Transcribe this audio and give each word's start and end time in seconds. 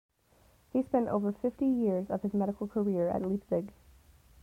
He 0.73 0.81
spent 0.81 1.09
over 1.09 1.31
fifty 1.31 1.67
years 1.67 2.09
of 2.09 2.23
his 2.23 2.33
medical 2.33 2.67
career 2.67 3.07
at 3.09 3.21
Leipzig. 3.21 3.71